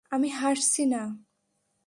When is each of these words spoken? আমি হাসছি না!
আমি 0.11 0.29
হাসছি 0.29 0.81
না! 0.85 1.01